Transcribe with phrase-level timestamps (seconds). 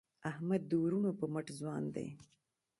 [0.29, 2.07] احمد د وروڼو په مټ ځوان دی.